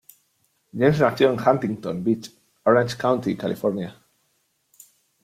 James 0.73 0.99
nació 0.99 1.31
en 1.31 1.39
Huntington 1.39 2.03
Beach, 2.03 2.31
Orange 2.63 2.97
County, 2.97 3.37
California. 3.37 3.95